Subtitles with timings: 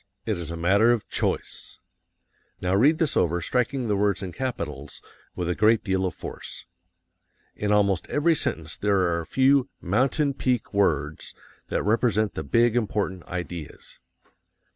[0.25, 1.77] It is a matter of CHOICE."
[2.59, 4.99] Now read this over, striking the words in capitals
[5.35, 6.65] with a great deal of force.
[7.55, 11.35] In almost every sentence there are a few MOUNTAIN PEAK WORDS
[11.69, 13.99] that represent the big, important ideas.